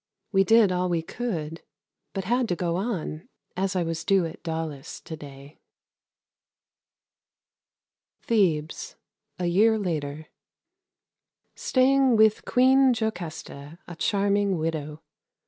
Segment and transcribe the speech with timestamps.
[0.31, 1.61] We did all we could,
[2.13, 5.59] but had to go on, as I was due at Daulis to day.
[8.23, 8.95] Thebes,
[9.37, 10.25] a year later.
[11.55, 15.03] Staying with Queen Jocasta, a charming widow.